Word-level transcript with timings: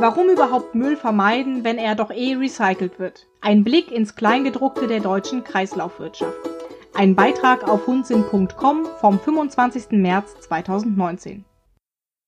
Warum 0.00 0.30
überhaupt 0.30 0.74
Müll 0.74 0.96
vermeiden, 0.96 1.62
wenn 1.62 1.76
er 1.76 1.94
doch 1.94 2.10
eh 2.10 2.34
recycelt 2.34 2.98
wird? 2.98 3.26
Ein 3.42 3.64
Blick 3.64 3.92
ins 3.92 4.14
Kleingedruckte 4.14 4.86
der 4.86 5.00
deutschen 5.00 5.44
Kreislaufwirtschaft. 5.44 6.38
Ein 6.94 7.14
Beitrag 7.14 7.68
auf 7.68 7.86
hundsinn.com 7.86 8.86
vom 8.98 9.20
25. 9.20 9.90
März 9.90 10.40
2019. 10.40 11.44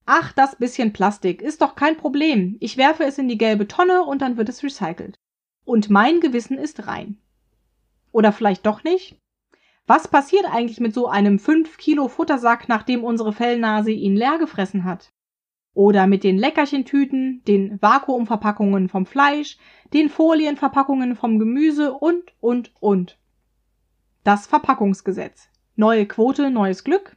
Ach, 0.04 0.34
das 0.34 0.56
bisschen 0.56 0.92
Plastik 0.92 1.40
ist 1.40 1.62
doch 1.62 1.74
kein 1.74 1.96
Problem. 1.96 2.58
Ich 2.60 2.76
werfe 2.76 3.04
es 3.04 3.16
in 3.16 3.28
die 3.28 3.38
gelbe 3.38 3.66
Tonne 3.66 4.02
und 4.02 4.20
dann 4.20 4.36
wird 4.36 4.50
es 4.50 4.62
recycelt. 4.62 5.18
Und 5.64 5.88
mein 5.88 6.20
Gewissen 6.20 6.58
ist 6.58 6.86
rein. 6.86 7.22
Oder 8.10 8.32
vielleicht 8.32 8.66
doch 8.66 8.84
nicht? 8.84 9.16
Was 9.86 10.08
passiert 10.08 10.44
eigentlich 10.44 10.78
mit 10.78 10.92
so 10.92 11.08
einem 11.08 11.38
5 11.38 11.78
Kilo 11.78 12.08
Futtersack, 12.08 12.68
nachdem 12.68 13.02
unsere 13.02 13.32
Fellnase 13.32 13.92
ihn 13.92 14.14
leer 14.14 14.36
gefressen 14.36 14.84
hat? 14.84 15.10
Oder 15.74 16.06
mit 16.06 16.22
den 16.22 16.36
Leckerchentüten, 16.36 17.42
den 17.46 17.80
Vakuumverpackungen 17.80 18.88
vom 18.88 19.06
Fleisch, 19.06 19.56
den 19.92 20.08
Folienverpackungen 20.10 21.16
vom 21.16 21.38
Gemüse 21.38 21.94
und, 21.94 22.34
und, 22.40 22.72
und. 22.80 23.18
Das 24.24 24.46
Verpackungsgesetz. 24.46 25.48
Neue 25.74 26.06
Quote, 26.06 26.50
neues 26.50 26.84
Glück. 26.84 27.16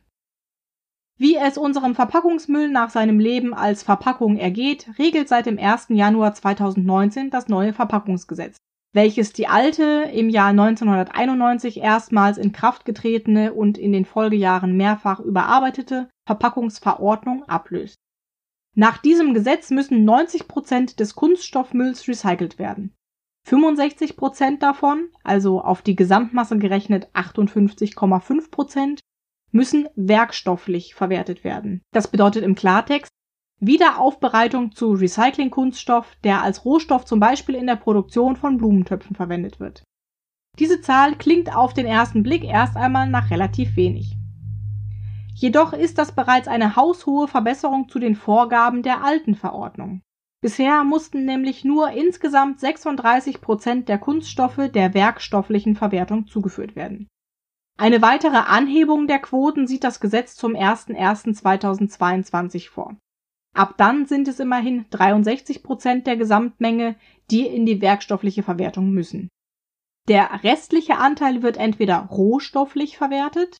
Wie 1.18 1.36
es 1.36 1.58
unserem 1.58 1.96
Verpackungsmüll 1.96 2.70
nach 2.70 2.90
seinem 2.90 3.20
Leben 3.20 3.54
als 3.54 3.84
Verpackung 3.84 4.38
ergeht, 4.38 4.88
regelt 4.99 5.30
seit 5.30 5.46
dem 5.46 5.58
1. 5.58 5.88
Januar 5.90 6.34
2019 6.34 7.30
das 7.30 7.48
neue 7.48 7.72
Verpackungsgesetz, 7.72 8.58
welches 8.91 9.32
die 9.32 9.48
alte, 9.48 10.10
im 10.13 10.30
Jahr 10.30 10.49
1991 10.49 11.77
erstmals 11.77 12.38
in 12.38 12.52
Kraft 12.52 12.84
getretene 12.84 13.54
und 13.54 13.77
in 13.77 13.94
den 13.94 14.04
Folgejahren 14.04 14.76
mehrfach 14.76 15.22
überarbeitete 15.22 16.10
Verpackungsverordnung 16.26 17.44
ablöst. 17.44 17.96
Nach 18.75 18.97
diesem 18.97 19.34
Gesetz 19.34 19.71
müssen 19.71 20.03
90 20.03 20.49
Prozent 20.49 20.99
des 20.99 21.15
Kunststoffmülls 21.15 22.07
recycelt 22.09 22.59
werden. 22.59 22.93
65 23.45 24.17
Prozent 24.17 24.62
davon, 24.62 25.09
also 25.23 25.62
auf 25.62 25.82
die 25.82 25.95
Gesamtmasse 25.95 26.57
gerechnet 26.57 27.07
58,5 27.13 28.51
Prozent, 28.51 28.99
müssen 29.51 29.87
werkstofflich 29.95 30.93
verwertet 30.93 31.45
werden. 31.45 31.82
Das 31.93 32.09
bedeutet 32.09 32.43
im 32.43 32.55
Klartext 32.55 33.09
Wiederaufbereitung 33.62 34.73
zu 34.73 34.91
Recyclingkunststoff, 34.91 36.17
der 36.26 36.41
als 36.41 36.65
Rohstoff 36.65 37.05
zum 37.05 37.21
Beispiel 37.21 37.55
in 37.55 37.67
der 37.67 37.77
Produktion 37.77 38.35
von 38.35 38.57
Blumentöpfen 38.57 39.15
verwendet 39.15 39.62
wird. 39.62 39.84
Diese 40.60 40.82
Zahl 40.82 41.15
klingt 41.15 41.55
auf 41.55 41.73
den 41.73 41.85
ersten 41.85 42.23
Blick 42.23 42.43
erst 42.43 42.76
einmal 42.76 43.10
nach 43.10 43.29
relativ 43.29 43.77
wenig. 43.77 44.17
Jedoch 45.38 45.74
ist 45.74 45.98
das 45.98 46.14
bereits 46.14 46.48
eine 46.48 46.78
haushohe 46.78 47.28
Verbesserung 47.28 47.90
zu 47.90 48.00
den 48.00 48.16
Vorgaben 48.16 48.84
der 48.84 49.04
alten 49.04 49.36
Verordnung. 49.36 50.02
Bisher 50.41 50.86
mussten 50.86 51.26
nämlich 51.26 51.66
nur 51.66 51.91
insgesamt 51.91 52.62
36 52.62 53.41
Prozent 53.41 53.90
der 53.90 53.98
Kunststoffe 53.98 54.70
der 54.74 54.94
werkstofflichen 54.94 55.76
Verwertung 55.76 56.28
zugeführt 56.28 56.78
werden. 56.78 57.10
Eine 57.78 58.02
weitere 58.02 58.38
Anhebung 58.38 59.08
der 59.08 59.20
Quoten 59.20 59.68
sieht 59.68 59.84
das 59.84 60.00
Gesetz 60.00 60.36
zum 60.36 60.54
01.01.2022 60.54 62.70
vor. 62.70 62.96
Ab 63.54 63.74
dann 63.78 64.06
sind 64.06 64.30
es 64.30 64.40
immerhin 64.40 64.86
63 64.90 65.63
Prozent 65.63 66.08
der 66.08 66.16
Gesamtmenge, 66.16 66.96
die 67.30 67.46
in 67.46 67.66
die 67.66 67.81
werkstoffliche 67.81 68.44
Verwertung 68.44 68.91
müssen. 68.91 69.28
Der 70.08 70.44
restliche 70.44 70.97
Anteil 70.97 71.41
wird 71.41 71.58
entweder 71.58 71.97
rohstofflich 71.97 72.97
verwertet, 72.97 73.58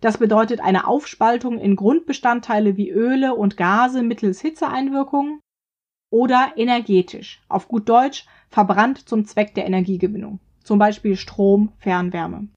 das 0.00 0.18
bedeutet 0.18 0.60
eine 0.60 0.86
Aufspaltung 0.86 1.58
in 1.58 1.76
Grundbestandteile 1.76 2.76
wie 2.76 2.90
Öle 2.90 3.34
und 3.34 3.56
Gase 3.56 4.02
mittels 4.02 4.40
Hitzeeinwirkung, 4.40 5.40
oder 6.10 6.52
energetisch, 6.56 7.40
auf 7.48 7.68
gut 7.68 7.88
Deutsch 7.88 8.26
verbrannt 8.48 9.08
zum 9.08 9.24
Zweck 9.24 9.54
der 9.54 9.66
Energiegewinnung, 9.66 10.40
zum 10.64 10.78
Beispiel 10.78 11.16
Strom, 11.16 11.72
Fernwärme. 11.78 12.48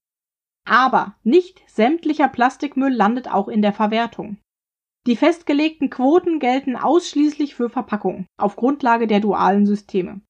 Aber 0.65 1.15
nicht 1.23 1.61
sämtlicher 1.67 2.27
Plastikmüll 2.27 2.93
landet 2.93 3.29
auch 3.29 3.47
in 3.47 3.61
der 3.61 3.73
Verwertung. 3.73 4.37
Die 5.05 5.17
festgelegten 5.17 5.89
Quoten 5.89 6.39
gelten 6.39 6.75
ausschließlich 6.75 7.55
für 7.55 7.69
Verpackung 7.69 8.25
auf 8.37 8.55
Grundlage 8.55 9.05
der 9.05 9.19
dualen 9.19 9.65
Systeme. 9.65 10.21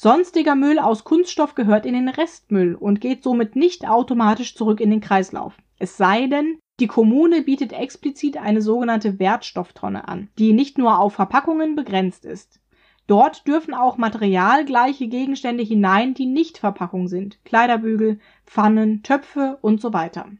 Sonstiger 0.00 0.54
Müll 0.54 0.78
aus 0.78 1.02
Kunststoff 1.02 1.56
gehört 1.56 1.84
in 1.84 1.94
den 1.94 2.08
Restmüll 2.08 2.76
und 2.76 3.00
geht 3.00 3.24
somit 3.24 3.56
nicht 3.56 3.88
automatisch 3.88 4.54
zurück 4.54 4.80
in 4.80 4.90
den 4.90 5.00
Kreislauf. 5.00 5.56
Es 5.80 5.96
sei 5.96 6.28
denn, 6.28 6.60
die 6.78 6.86
Kommune 6.86 7.42
bietet 7.42 7.72
explizit 7.72 8.36
eine 8.36 8.62
sogenannte 8.62 9.18
Wertstofftonne 9.18 10.06
an, 10.06 10.28
die 10.38 10.52
nicht 10.52 10.78
nur 10.78 11.00
auf 11.00 11.14
Verpackungen 11.14 11.74
begrenzt 11.74 12.24
ist. 12.24 12.60
Dort 13.08 13.48
dürfen 13.48 13.74
auch 13.74 13.96
materialgleiche 13.96 15.08
Gegenstände 15.08 15.64
hinein, 15.64 16.14
die 16.14 16.26
nicht 16.26 16.58
Verpackung 16.58 17.08
sind. 17.08 17.44
Kleiderbügel, 17.44 18.20
Pfannen, 18.46 19.02
Töpfe 19.02 19.58
und 19.62 19.80
so 19.80 19.92
weiter. 19.92 20.30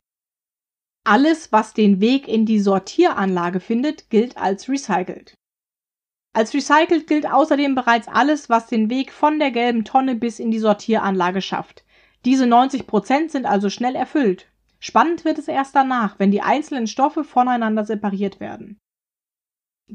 Alles, 1.02 1.50
was 1.50 1.74
den 1.74 2.00
Weg 2.00 2.28
in 2.28 2.46
die 2.46 2.60
Sortieranlage 2.60 3.58
findet, 3.58 4.08
gilt 4.08 4.36
als 4.36 4.68
recycelt. 4.68 5.34
Als 6.32 6.54
recycelt 6.54 7.06
gilt 7.06 7.30
außerdem 7.30 7.74
bereits 7.74 8.08
alles, 8.08 8.48
was 8.48 8.66
den 8.66 8.90
Weg 8.90 9.12
von 9.12 9.38
der 9.38 9.50
gelben 9.50 9.84
Tonne 9.84 10.14
bis 10.14 10.38
in 10.38 10.50
die 10.50 10.58
Sortieranlage 10.58 11.40
schafft. 11.40 11.84
Diese 12.24 12.46
90 12.46 12.86
Prozent 12.86 13.30
sind 13.30 13.46
also 13.46 13.70
schnell 13.70 13.94
erfüllt. 13.94 14.46
Spannend 14.78 15.24
wird 15.24 15.38
es 15.38 15.48
erst 15.48 15.74
danach, 15.74 16.18
wenn 16.18 16.30
die 16.30 16.42
einzelnen 16.42 16.86
Stoffe 16.86 17.24
voneinander 17.24 17.84
separiert 17.84 18.38
werden. 18.40 18.78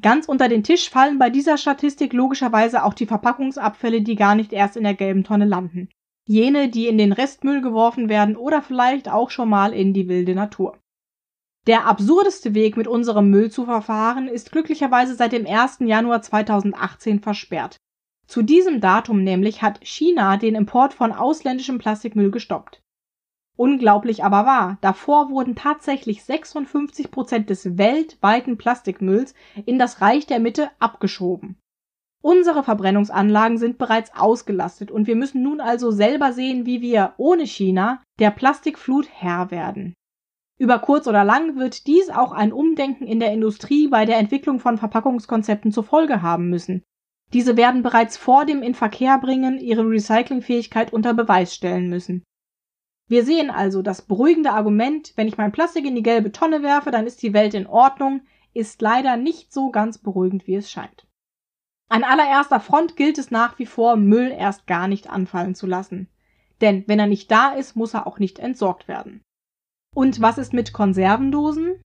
Ganz 0.02 0.28
unter 0.28 0.50
den 0.50 0.64
Tisch 0.64 0.90
fallen 0.90 1.20
bei 1.20 1.30
dieser 1.30 1.58
Statistik 1.58 2.14
logischerweise 2.14 2.84
auch 2.84 2.94
die 2.94 3.06
Verpackungsabfälle, 3.06 4.02
die 4.02 4.16
gar 4.16 4.36
nicht 4.36 4.52
erst 4.52 4.76
in 4.76 4.84
der 4.84 4.96
gelben 4.96 5.24
Tonne 5.24 5.46
landen. 5.46 5.90
Jene, 6.28 6.70
die 6.70 6.88
in 6.88 6.98
den 6.98 7.14
Restmüll 7.14 7.62
geworfen 7.62 8.10
werden 8.10 8.36
oder 8.36 8.62
vielleicht 8.62 9.10
auch 9.10 9.30
schon 9.30 9.50
mal 9.50 9.74
in 9.74 9.94
die 9.94 10.08
wilde 10.08 10.34
Natur. 10.34 10.80
Der 11.66 11.88
absurdeste 11.88 12.53
Weg, 12.53 12.75
mit 12.75 12.88
unserem 12.88 13.29
Müll 13.29 13.50
zu 13.50 13.66
verfahren, 13.66 14.28
ist 14.28 14.51
glücklicherweise 14.51 15.16
seit 15.16 15.31
dem 15.31 15.47
1. 15.47 15.79
Januar 15.79 16.22
2018 16.22 17.22
versperrt. 17.22 17.78
Zu 18.28 18.41
diesem 18.41 18.81
Datum 18.81 19.24
nämlich 19.24 19.62
hat 19.62 19.79
China 19.81 20.38
den 20.38 20.56
Import 20.56 20.94
von 20.94 21.13
ausländischem 21.13 21.78
Plastikmüll 21.78 22.31
gestoppt. 22.31 22.81
Unglaublich 23.56 24.23
aber 24.23 24.46
wahr, 24.46 24.78
davor 24.81 25.29
wurden 25.29 25.56
tatsächlich 25.56 26.23
56 26.23 27.12
Prozent 27.12 27.50
des 27.50 27.78
weltweiten 27.78 28.57
Plastikmülls 28.57 29.34
in 29.66 29.78
das 29.78 30.02
Reich 30.02 30.25
der 30.25 30.40
Mitte 30.40 30.72
abgeschoben. 30.79 31.57
Unsere 32.22 32.63
Verbrennungsanlagen 32.63 33.57
sind 33.57 33.78
bereits 33.78 34.16
ausgelastet 34.16 34.91
und 34.91 35.07
wir 35.07 35.16
müssen 35.16 35.44
nun 35.44 35.62
also 35.62 35.91
selber 35.91 36.34
sehen, 36.34 36.66
wie 36.66 36.81
wir 36.81 37.13
ohne 37.18 37.46
China 37.46 38.02
der 38.19 38.31
Plastikflut 38.31 39.07
Herr 39.12 39.52
werden. 39.52 39.94
Über 40.63 40.79
kurz 40.79 41.07
oder 41.07 41.25
lang 41.25 41.57
wird 41.57 41.88
dies 41.88 42.09
auch 42.09 42.31
ein 42.31 42.53
Umdenken 42.53 43.06
in 43.06 43.19
der 43.19 43.34
Industrie 43.34 43.90
bei 43.90 44.06
der 44.06 44.18
Entwicklung 44.18 44.62
von 44.62 44.78
Verpackungskonzepten 44.78 45.74
zur 45.74 45.84
Folge 45.84 46.22
haben 46.22 46.50
müssen. 46.50 46.84
Diese 47.34 47.57
werden 47.57 47.84
bereits 47.84 48.16
vor 48.16 48.46
dem 48.46 48.63
Inverkehrbringen 48.63 49.59
ihre 49.59 49.85
Recyclingfähigkeit 49.85 50.94
unter 50.94 51.13
Beweis 51.13 51.53
stellen 51.53 51.90
müssen. 51.90 52.23
Wir 53.09 53.25
sehen 53.25 53.50
also, 53.50 53.81
das 53.81 54.03
beruhigende 54.03 54.53
Argument, 54.53 55.12
wenn 55.18 55.28
ich 55.28 55.35
mein 55.35 55.52
Plastik 55.52 55.84
in 55.84 55.96
die 55.96 56.02
gelbe 56.02 56.31
Tonne 56.31 56.63
werfe, 56.63 56.91
dann 56.91 57.07
ist 57.07 57.22
die 57.23 57.34
Welt 57.34 57.56
in 57.56 57.68
Ordnung, 57.68 58.22
ist 58.53 58.81
leider 58.81 59.18
nicht 59.18 59.52
so 59.52 59.69
ganz 59.69 59.97
beruhigend, 59.97 60.47
wie 60.47 60.56
es 60.56 60.72
scheint. 60.72 61.06
An 61.90 62.06
allererster 62.06 62.62
Front 62.62 62.96
gilt 62.96 63.18
es 63.18 63.31
nach 63.31 63.59
wie 63.59 63.66
vor, 63.66 63.97
Müll 63.97 64.31
erst 64.31 64.66
gar 64.66 64.88
nicht 64.88 65.09
anfallen 65.09 65.56
zu 65.56 65.68
lassen. 65.68 66.07
Denn 66.62 66.85
wenn 66.88 67.00
er 67.00 67.07
nicht 67.07 67.29
da 67.29 67.50
ist, 67.50 67.75
muss 67.75 67.94
er 67.94 68.07
auch 68.07 68.18
nicht 68.18 68.40
entsorgt 68.40 68.88
werden. 68.88 69.25
Und 69.94 70.22
was 70.22 70.38
ist 70.38 70.54
mit 70.54 70.74
Konservendosen? 70.74 71.81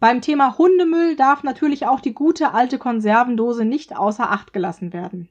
Beim 0.00 0.20
Thema 0.20 0.58
Hundemüll 0.58 1.16
darf 1.16 1.42
natürlich 1.42 1.86
auch 1.86 2.00
die 2.00 2.14
gute 2.14 2.52
alte 2.52 2.78
Konservendose 2.78 3.64
nicht 3.64 3.96
außer 3.96 4.30
Acht 4.30 4.52
gelassen 4.52 4.92
werden. 4.92 5.28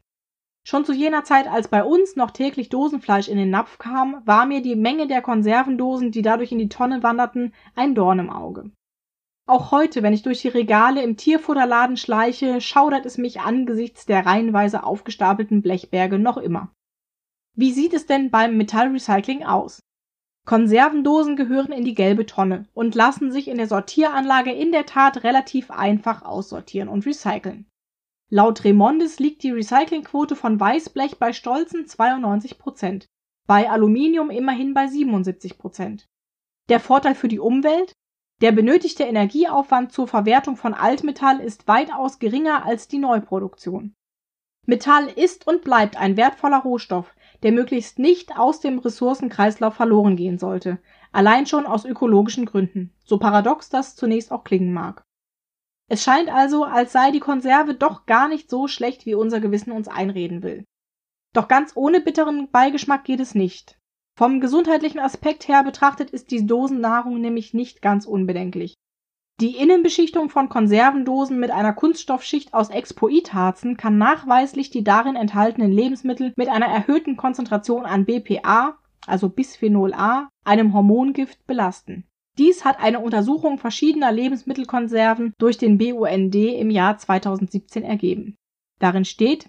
Schon 0.67 0.85
zu 0.85 0.93
jener 0.93 1.23
Zeit, 1.23 1.47
als 1.47 1.67
bei 1.67 1.83
uns 1.83 2.15
noch 2.15 2.31
täglich 2.31 2.69
Dosenfleisch 2.69 3.27
in 3.27 3.37
den 3.37 3.51
Napf 3.51 3.77
kam, 3.77 4.21
war 4.25 4.47
mir 4.47 4.63
die 4.63 4.75
Menge 4.75 5.05
der 5.05 5.21
Konservendosen, 5.21 6.11
die 6.11 6.23
dadurch 6.23 6.51
in 6.51 6.57
die 6.57 6.69
Tonne 6.69 7.03
wanderten, 7.03 7.53
ein 7.75 7.93
Dorn 7.93 8.17
im 8.17 8.31
Auge. 8.31 8.71
Auch 9.47 9.69
heute, 9.69 10.01
wenn 10.01 10.13
ich 10.13 10.23
durch 10.23 10.41
die 10.41 10.47
Regale 10.47 11.03
im 11.03 11.17
Tierfutterladen 11.17 11.97
schleiche, 11.97 12.61
schaudert 12.61 13.05
es 13.05 13.19
mich 13.19 13.41
angesichts 13.41 14.07
der 14.07 14.25
reihenweise 14.25 14.83
aufgestapelten 14.83 15.61
Blechberge 15.61 16.17
noch 16.17 16.37
immer. 16.37 16.73
Wie 17.55 17.71
sieht 17.71 17.93
es 17.93 18.07
denn 18.07 18.31
beim 18.31 18.57
Metallrecycling 18.57 19.43
aus? 19.43 19.81
Konservendosen 20.45 21.35
gehören 21.35 21.71
in 21.71 21.83
die 21.83 21.95
gelbe 21.95 22.27
Tonne 22.27 22.67
und 22.73 22.93
lassen 22.93 23.31
sich 23.31 23.47
in 23.47 23.57
der 23.57 23.67
Sortieranlage 23.67 24.51
in 24.51 24.71
der 24.71 24.85
Tat 24.85 25.23
relativ 25.23 25.71
einfach 25.71 26.21
aussortieren 26.21 26.87
und 26.87 27.05
recyceln. 27.05 27.65
Laut 28.29 28.63
Remondis 28.63 29.19
liegt 29.19 29.41
die 29.43 29.51
Recyclingquote 29.51 30.35
von 30.35 30.59
Weißblech 30.59 31.17
bei 31.17 31.33
stolzen 31.33 31.87
92 31.87 32.59
Prozent, 32.59 33.07
bei 33.47 33.69
Aluminium 33.69 34.29
immerhin 34.29 34.73
bei 34.73 34.87
77 34.87 35.57
Prozent. 35.57 36.07
Der 36.69 36.79
Vorteil 36.79 37.15
für 37.15 37.27
die 37.27 37.39
Umwelt? 37.39 37.93
Der 38.41 38.51
benötigte 38.51 39.03
Energieaufwand 39.03 39.93
zur 39.93 40.07
Verwertung 40.07 40.57
von 40.57 40.73
Altmetall 40.73 41.39
ist 41.39 41.67
weitaus 41.67 42.19
geringer 42.19 42.65
als 42.65 42.87
die 42.87 42.97
Neuproduktion. 42.97 43.95
Metall 44.65 45.07
ist 45.07 45.47
und 45.47 45.63
bleibt 45.63 45.95
ein 45.95 46.17
wertvoller 46.17 46.59
Rohstoff, 46.59 47.15
der 47.45 47.51
möglichst 47.51 47.99
nicht 47.99 48.39
aus 48.39 48.59
dem 48.59 48.79
Ressourcenkreislauf 48.79 49.75
verloren 49.75 50.15
gehen 50.15 50.39
sollte, 50.39 50.79
allein 51.11 51.45
schon 51.45 51.67
aus 51.67 51.85
ökologischen 51.85 52.47
Gründen, 52.47 52.91
so 53.05 53.19
paradox 53.19 53.69
das 53.69 53.95
zunächst 53.95 54.31
auch 54.31 54.43
klingen 54.43 54.73
mag. 54.73 55.03
Es 55.87 56.03
scheint 56.03 56.27
also, 56.27 56.63
als 56.63 56.91
sei 56.91 57.11
die 57.11 57.19
Konserve 57.19 57.75
doch 57.75 58.07
gar 58.07 58.29
nicht 58.29 58.49
so 58.49 58.67
schlecht, 58.67 59.05
wie 59.05 59.13
unser 59.13 59.41
Gewissen 59.41 59.71
uns 59.71 59.87
einreden 59.87 60.41
will. 60.41 60.65
Doch 61.33 61.47
ganz 61.47 61.73
ohne 61.75 62.01
bitteren 62.01 62.49
Beigeschmack 62.49 63.03
geht 63.03 63.19
es 63.19 63.35
nicht. 63.35 63.77
Vom 64.17 64.41
gesundheitlichen 64.41 64.99
Aspekt 64.99 65.47
her 65.47 65.63
betrachtet 65.63 66.09
ist 66.09 66.31
die 66.31 66.47
Dosennahrung 66.47 67.21
nämlich 67.21 67.53
nicht 67.53 67.79
ganz 67.79 68.07
unbedenklich. 68.07 68.73
Die 69.41 69.57
Innenbeschichtung 69.57 70.29
von 70.29 70.47
Konservendosen 70.47 71.37
mit 71.37 71.51
einer 71.51 71.73
Kunststoffschicht 71.73 72.53
aus 72.53 72.69
Expoitharzen 72.69 73.75
kann 73.75 73.97
nachweislich 73.97 74.69
die 74.69 74.85
darin 74.85 75.17
enthaltenen 75.17 75.73
Lebensmittel 75.73 76.31
mit 76.37 76.47
einer 76.47 76.67
erhöhten 76.67 77.17
Konzentration 77.17 77.85
an 77.85 78.05
BPA, 78.05 78.77
also 79.05 79.27
Bisphenol 79.27 79.93
A, 79.93 80.29
einem 80.45 80.73
Hormongift, 80.73 81.45
belasten. 81.47 82.05
Dies 82.37 82.63
hat 82.63 82.79
eine 82.79 83.01
Untersuchung 83.01 83.57
verschiedener 83.57 84.13
Lebensmittelkonserven 84.13 85.33
durch 85.37 85.57
den 85.57 85.77
BUND 85.77 86.35
im 86.35 86.69
Jahr 86.69 86.97
2017 86.97 87.83
ergeben. 87.83 88.37
Darin 88.79 89.03
steht, 89.03 89.47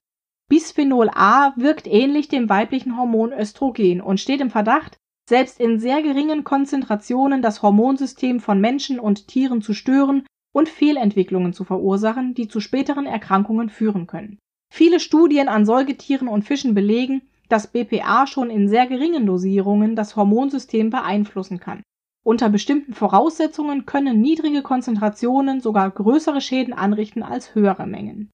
Bisphenol 0.48 1.10
A 1.14 1.52
wirkt 1.56 1.86
ähnlich 1.86 2.26
dem 2.26 2.48
weiblichen 2.48 2.96
Hormon 2.96 3.32
Östrogen 3.32 4.00
und 4.00 4.18
steht 4.18 4.40
im 4.40 4.50
Verdacht, 4.50 4.98
selbst 5.28 5.60
in 5.60 5.78
sehr 5.78 6.02
geringen 6.02 6.44
Konzentrationen 6.44 7.42
das 7.42 7.62
Hormonsystem 7.62 8.40
von 8.40 8.60
Menschen 8.60 9.00
und 9.00 9.26
Tieren 9.28 9.60
zu 9.60 9.74
stören 9.74 10.24
und 10.54 10.68
Fehlentwicklungen 10.68 11.52
zu 11.52 11.64
verursachen, 11.64 12.34
die 12.34 12.48
zu 12.48 12.60
späteren 12.60 13.06
Erkrankungen 13.06 13.68
führen 13.68 14.06
können. 14.06 14.38
Viele 14.72 15.00
Studien 15.00 15.48
an 15.48 15.66
Säugetieren 15.66 16.28
und 16.28 16.44
Fischen 16.44 16.74
belegen, 16.74 17.22
dass 17.48 17.66
BPA 17.68 18.26
schon 18.26 18.50
in 18.50 18.68
sehr 18.68 18.86
geringen 18.86 19.26
Dosierungen 19.26 19.96
das 19.96 20.16
Hormonsystem 20.16 20.90
beeinflussen 20.90 21.60
kann. 21.60 21.82
Unter 22.24 22.48
bestimmten 22.48 22.92
Voraussetzungen 22.92 23.86
können 23.86 24.20
niedrige 24.20 24.62
Konzentrationen 24.62 25.60
sogar 25.60 25.90
größere 25.90 26.40
Schäden 26.40 26.74
anrichten 26.74 27.22
als 27.22 27.54
höhere 27.54 27.86
Mengen. 27.86 28.30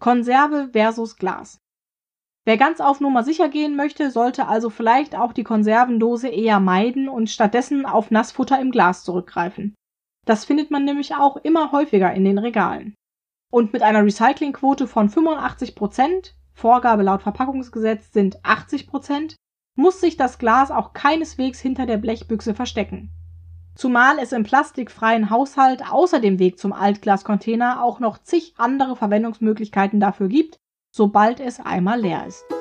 Konserve 0.00 0.70
versus 0.72 1.16
Glas 1.16 1.58
Wer 2.46 2.56
ganz 2.56 2.80
auf 2.80 3.00
Nummer 3.00 3.24
sicher 3.24 3.48
gehen 3.48 3.74
möchte, 3.74 4.12
sollte 4.12 4.46
also 4.46 4.70
vielleicht 4.70 5.16
auch 5.16 5.32
die 5.32 5.42
Konservendose 5.42 6.28
eher 6.28 6.60
meiden 6.60 7.08
und 7.08 7.28
stattdessen 7.28 7.84
auf 7.84 8.12
Nassfutter 8.12 8.60
im 8.60 8.70
Glas 8.70 9.02
zurückgreifen. 9.02 9.74
Das 10.26 10.44
findet 10.44 10.70
man 10.70 10.84
nämlich 10.84 11.16
auch 11.16 11.36
immer 11.38 11.72
häufiger 11.72 12.12
in 12.14 12.24
den 12.24 12.38
Regalen. 12.38 12.94
Und 13.52 13.72
mit 13.72 13.82
einer 13.82 14.04
Recyclingquote 14.04 14.86
von 14.86 15.08
85 15.08 15.74
Prozent, 15.74 16.36
Vorgabe 16.54 17.02
laut 17.02 17.22
Verpackungsgesetz 17.22 18.12
sind 18.12 18.44
80 18.44 18.86
Prozent, 18.86 19.34
muss 19.76 20.00
sich 20.00 20.16
das 20.16 20.38
Glas 20.38 20.70
auch 20.70 20.92
keineswegs 20.92 21.58
hinter 21.58 21.84
der 21.84 21.98
Blechbüchse 21.98 22.54
verstecken. 22.54 23.10
Zumal 23.74 24.18
es 24.20 24.30
im 24.30 24.44
plastikfreien 24.44 25.30
Haushalt 25.30 25.82
außer 25.90 26.20
dem 26.20 26.38
Weg 26.38 26.60
zum 26.60 26.72
Altglascontainer 26.72 27.82
auch 27.82 27.98
noch 27.98 28.18
zig 28.18 28.54
andere 28.56 28.94
Verwendungsmöglichkeiten 28.94 29.98
dafür 29.98 30.28
gibt, 30.28 30.58
sobald 30.96 31.40
es 31.40 31.60
einmal 31.60 32.00
leer 32.00 32.26
ist. 32.26 32.55